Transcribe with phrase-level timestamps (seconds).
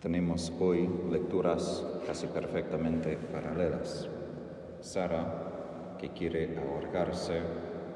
[0.00, 4.08] Tenemos hoy lecturas casi perfectamente paralelas.
[4.80, 7.38] Sara, que quiere ahorcarse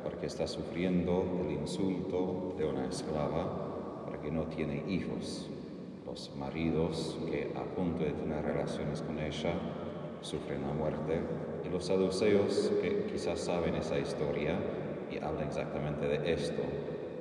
[0.03, 5.49] porque está sufriendo el insulto de una esclava, porque no tiene hijos.
[6.05, 9.55] Los maridos que a punto de tener relaciones con ella
[10.21, 11.23] sufren la muerte.
[11.65, 14.59] Y los saduceos que quizás saben esa historia
[15.11, 16.61] y hablan exactamente de esto,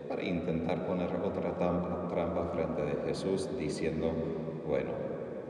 [0.09, 4.11] para intentar poner otra trampa, trampa frente de Jesús diciendo,
[4.67, 4.91] bueno,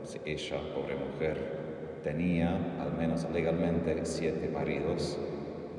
[0.04, 5.18] si ella, pobre mujer, tenía al menos legalmente siete maridos,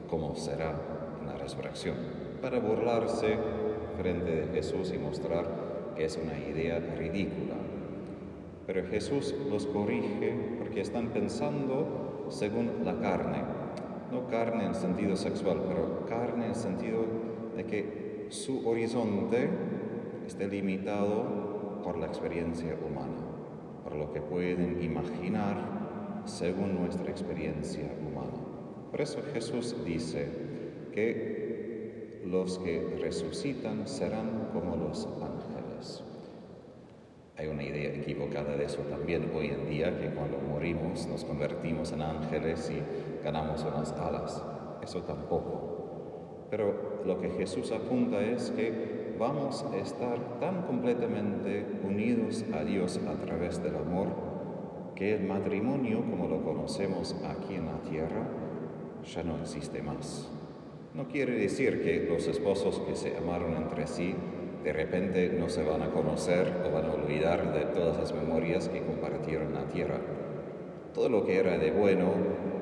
[0.09, 0.73] ¿cómo será
[1.21, 1.95] en la resurrección?
[2.41, 3.37] Para burlarse
[3.97, 7.55] frente de Jesús y mostrar que es una idea ridícula.
[8.65, 13.43] Pero Jesús los corrige porque están pensando según la carne,
[14.11, 17.05] no carne en sentido sexual, pero carne en sentido
[17.55, 19.49] de que su horizonte
[20.25, 23.24] esté limitado por la experiencia humana
[23.95, 28.33] lo que pueden imaginar según nuestra experiencia humana.
[28.91, 30.27] Por eso Jesús dice
[30.93, 36.03] que los que resucitan serán como los ángeles.
[37.37, 41.91] Hay una idea equivocada de eso también hoy en día, que cuando morimos nos convertimos
[41.91, 44.41] en ángeles y ganamos unas alas.
[44.81, 46.47] Eso tampoco.
[46.49, 52.99] Pero lo que Jesús apunta es que vamos a estar tan completamente unidos a Dios
[53.07, 54.07] a través del amor
[54.95, 58.27] que el matrimonio como lo conocemos aquí en la tierra
[59.03, 60.29] ya no existe más.
[60.93, 64.15] No quiere decir que los esposos que se amaron entre sí
[64.63, 68.67] de repente no se van a conocer o van a olvidar de todas las memorias
[68.69, 69.99] que compartieron en la tierra.
[70.93, 72.11] Todo lo que era de bueno,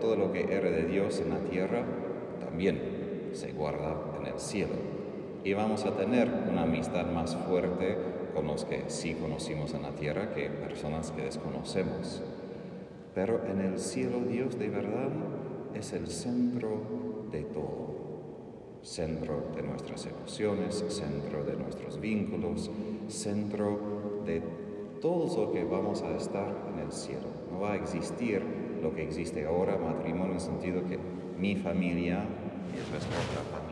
[0.01, 1.83] todo lo que era de Dios en la tierra,
[2.39, 5.02] también se guarda en el cielo
[5.43, 7.97] y vamos a tener una amistad más fuerte
[8.33, 12.21] con los que sí conocimos en la tierra que personas que desconocemos.
[13.13, 15.09] Pero en el cielo Dios de verdad
[15.73, 22.71] es el centro de todo, centro de nuestras emociones, centro de nuestros vínculos,
[23.07, 24.41] centro de
[25.01, 27.27] todo lo que vamos a estar en el cielo.
[27.51, 28.41] No va a existir
[28.81, 30.97] lo que existe ahora, matrimonio en el sentido que
[31.37, 32.23] mi familia
[32.73, 33.62] es nuestra familia, sino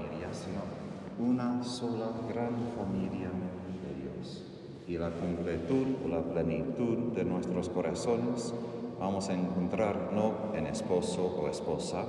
[1.22, 4.44] una sola gran familia de Dios.
[4.88, 8.54] Y la completud o la plenitud de nuestros corazones
[9.00, 12.06] vamos a encontrar no en esposo o esposa,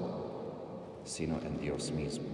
[1.04, 2.26] sino en Dios mismo.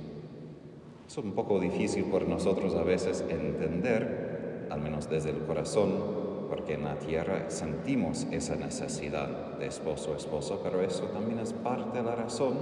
[1.06, 5.91] Es un poco difícil por nosotros a veces entender, al menos desde el corazón,
[6.49, 11.53] porque en la tierra sentimos esa necesidad de esposo o esposa, pero eso también es
[11.53, 12.55] parte de la razón.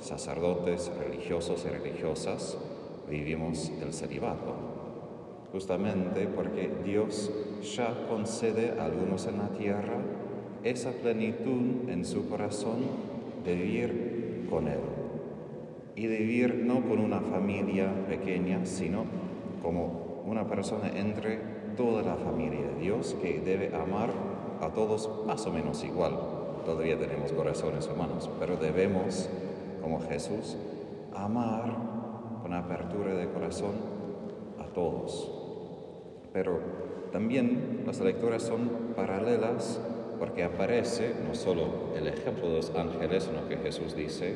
[0.00, 2.56] Sacerdotes, religiosos y religiosas
[3.10, 4.54] vivimos el celibato,
[5.52, 7.30] justamente porque Dios
[7.76, 9.98] ya concede a algunos en la tierra
[10.62, 12.78] esa plenitud en su corazón
[13.44, 14.80] de vivir con Él
[15.96, 19.04] y de vivir no con una familia pequeña, sino
[19.62, 21.38] como una persona entre
[21.76, 24.10] toda la familia de Dios que debe amar
[24.60, 26.18] a todos más o menos igual.
[26.64, 29.28] Todavía tenemos corazones humanos, pero debemos,
[29.82, 30.56] como Jesús,
[31.14, 31.89] amar
[32.50, 33.76] con apertura de corazón
[34.58, 35.30] a todos.
[36.32, 36.58] Pero
[37.12, 39.80] también las lecturas son paralelas
[40.18, 44.34] porque aparece no solo el ejemplo de los ángeles en lo que Jesús dice,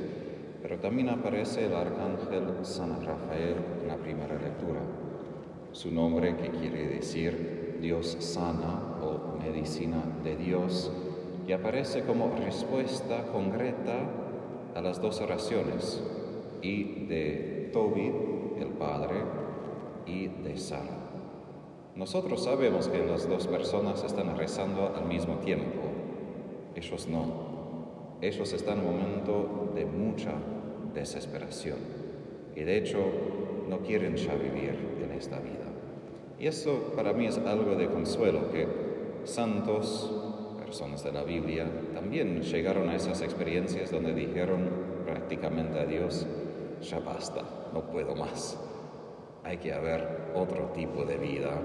[0.63, 4.81] pero también aparece el arcángel San Rafael en la primera lectura.
[5.73, 10.93] Su nombre que quiere decir Dios sana o medicina de Dios,
[11.49, 14.09] y aparece como respuesta concreta
[14.77, 16.01] a las dos oraciones
[16.63, 18.15] y de Tobit,
[18.61, 19.17] el padre,
[20.07, 20.97] y de Sara.
[21.97, 25.83] Nosotros sabemos que las dos personas están rezando al mismo tiempo.
[26.77, 27.25] Ellos no.
[28.21, 30.31] Ellos están en un momento de mucha
[30.95, 31.79] desesperación.
[32.55, 32.99] Y de hecho
[33.69, 35.67] no quieren ya vivir en esta vida.
[36.39, 38.69] Y eso para mí es algo de consuelo, que
[39.25, 40.13] santos,
[40.65, 44.69] personas de la Biblia, también llegaron a esas experiencias donde dijeron
[45.05, 46.25] prácticamente a Dios,
[46.85, 47.43] ya basta,
[47.73, 48.59] no puedo más.
[49.43, 51.61] Hay que haber otro tipo de vida,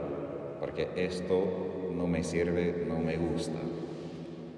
[0.60, 3.60] porque esto no me sirve, no me gusta.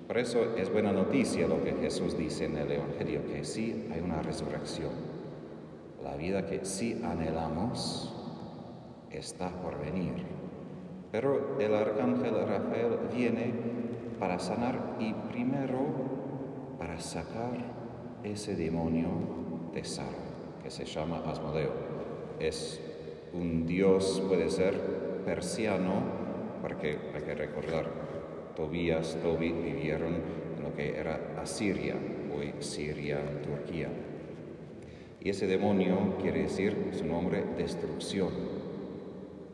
[0.07, 4.01] Por eso es buena noticia lo que Jesús dice en el Evangelio, que sí hay
[4.01, 4.91] una resurrección.
[6.03, 8.13] La vida que sí anhelamos
[9.11, 10.13] está por venir.
[11.11, 13.53] Pero el arcángel Rafael viene
[14.19, 15.79] para sanar y primero
[16.77, 17.51] para sacar
[18.23, 19.09] ese demonio
[19.73, 20.31] de Sara
[20.63, 21.71] que se llama Asmodeo.
[22.39, 22.79] Es
[23.33, 24.79] un dios, puede ser
[25.25, 26.03] persiano,
[26.61, 27.85] porque hay que recordar,
[28.55, 30.15] Tobías, Tobit vivieron
[30.57, 31.95] en lo que era Asiria,
[32.35, 33.89] hoy Siria, Turquía.
[35.19, 38.29] Y ese demonio quiere decir su nombre destrucción.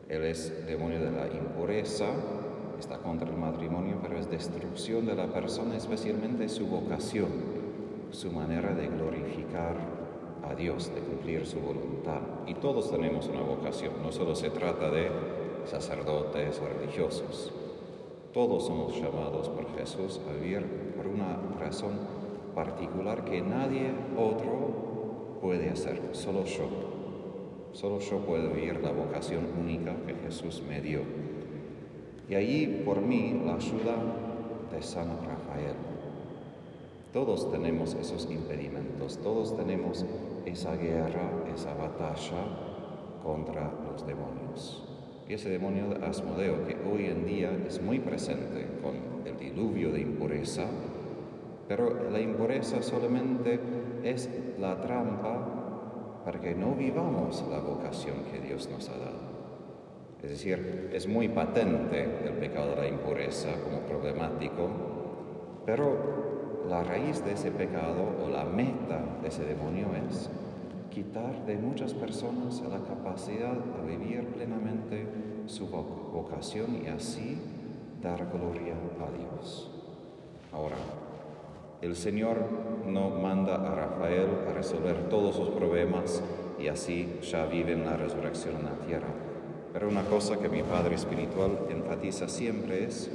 [0.08, 2.06] Él es demonio de la impureza,
[2.78, 7.28] está contra el matrimonio, pero es destrucción de la persona, especialmente su vocación,
[8.10, 9.76] su manera de glorificar
[10.48, 12.20] a Dios, de cumplir su voluntad.
[12.46, 15.10] Y todos tenemos una vocación, no solo se trata de
[15.66, 17.52] sacerdotes o religiosos.
[18.32, 20.64] Todos somos llamados por Jesús a vivir
[20.96, 21.92] por una razón
[22.54, 26.66] particular que nadie otro puede hacer, solo yo.
[27.72, 31.00] Solo yo puedo vivir la vocación única que Jesús me dio.
[32.28, 33.94] Y allí por mí la ayuda
[34.72, 35.97] de San Rafael.
[37.12, 40.04] Todos tenemos esos impedimentos, todos tenemos
[40.44, 42.44] esa guerra, esa batalla
[43.22, 44.84] contra los demonios.
[45.26, 49.90] Y ese demonio de Asmodeo, que hoy en día es muy presente con el diluvio
[49.90, 50.64] de impureza,
[51.66, 53.58] pero la impureza solamente
[54.02, 54.28] es
[54.58, 59.28] la trampa para que no vivamos la vocación que Dios nos ha dado.
[60.22, 64.68] Es decir, es muy patente el pecado de la impureza como problemático,
[65.64, 70.28] pero la raíz de ese pecado o la meta de ese demonio es
[70.90, 75.06] quitar de muchas personas la capacidad de vivir plenamente
[75.46, 77.38] su vocación y así
[78.02, 79.70] dar gloria a Dios.
[80.52, 80.76] Ahora,
[81.80, 82.36] el Señor
[82.86, 86.22] no manda a Rafael a resolver todos sus problemas
[86.58, 89.08] y así ya vive en la resurrección en la tierra.
[89.72, 93.10] Pero una cosa que mi Padre Espiritual enfatiza siempre es,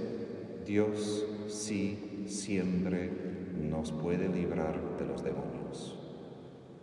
[0.65, 3.32] Dios sí siempre
[3.63, 5.98] nos puede librar de los demonios.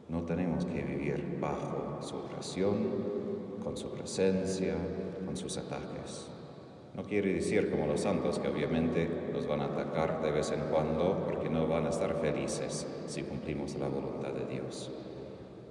[0.09, 2.77] No tenemos que vivir bajo su oración,
[3.63, 4.75] con su presencia,
[5.25, 6.29] con sus ataques.
[6.97, 10.61] No quiere decir como los santos que obviamente los van a atacar de vez en
[10.73, 14.91] cuando porque no van a estar felices si cumplimos la voluntad de Dios.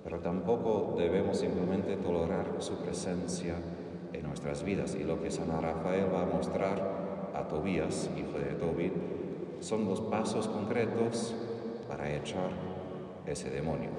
[0.03, 3.55] Pero tampoco debemos simplemente tolerar su presencia
[4.13, 4.95] en nuestras vidas.
[4.95, 8.93] Y lo que San Rafael va a mostrar a Tobías, hijo de Tobit,
[9.59, 11.33] son los pasos concretos
[11.87, 12.51] para echar
[13.25, 13.89] ese demonio.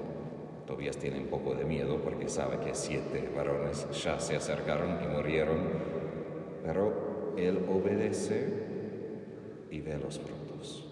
[0.67, 5.09] Tobías tiene un poco de miedo porque sabe que siete varones ya se acercaron y
[5.09, 5.59] murieron,
[6.65, 8.53] pero él obedece
[9.71, 10.85] y ve los frutos.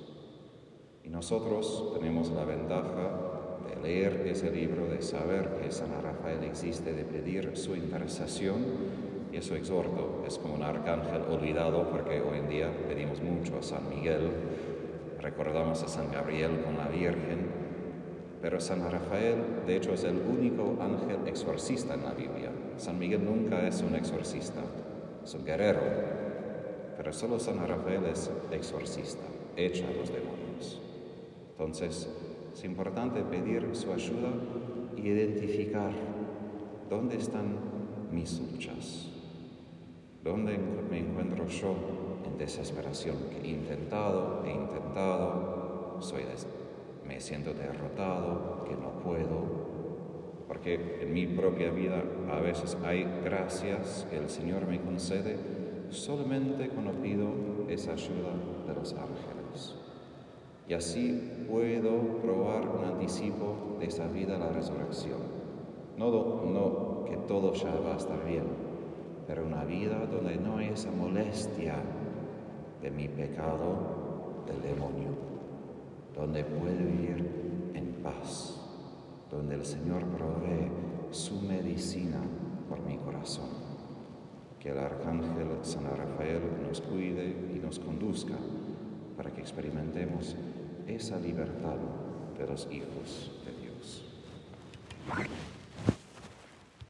[1.04, 6.92] Y nosotros tenemos la ventaja de leer ese libro, de saber que San Rafael existe,
[6.92, 8.56] de pedir su intercesión,
[9.32, 13.62] y eso exhorto, es como un arcángel olvidado porque hoy en día pedimos mucho a
[13.62, 14.30] San Miguel,
[15.20, 17.68] recordamos a San Gabriel con la Virgen,
[18.40, 19.36] pero San Rafael,
[19.66, 22.50] de hecho, es el único ángel exorcista en la Biblia.
[22.76, 24.60] San Miguel nunca es un exorcista,
[25.24, 25.80] es un guerrero.
[26.96, 29.24] Pero solo San Rafael es exorcista,
[29.56, 30.80] echa a los demonios.
[31.50, 32.08] Entonces,
[32.52, 34.30] es importante pedir su ayuda
[34.96, 35.90] y identificar
[36.88, 37.56] dónde están
[38.12, 39.07] mis luchas,
[40.28, 40.58] dónde
[40.90, 41.74] me encuentro yo
[42.26, 46.24] en desesperación, que he intentado, he intentado, soy
[47.06, 54.06] me siento derrotado, que no puedo, porque en mi propia vida a veces hay gracias
[54.10, 55.36] que el Señor me concede
[55.88, 57.28] solamente cuando pido
[57.68, 58.32] esa ayuda
[58.66, 59.76] de los ángeles.
[60.68, 65.20] Y así puedo probar un anticipo de esa vida la resurrección.
[65.96, 66.10] No,
[66.44, 68.67] no que todo ya va a estar bien,
[69.28, 71.74] pero una vida donde no hay esa molestia
[72.80, 75.28] de mi pecado, del demonio
[76.16, 78.58] donde puede vivir en paz,
[79.30, 80.68] donde el Señor provee
[81.10, 82.20] su medicina
[82.68, 83.50] por mi corazón.
[84.58, 88.34] Que el Arcángel San Rafael nos cuide y nos conduzca
[89.16, 90.34] para que experimentemos
[90.88, 91.76] esa libertad
[92.36, 94.04] de los hijos de Dios.